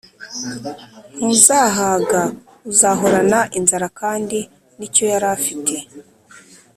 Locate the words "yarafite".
5.11-5.75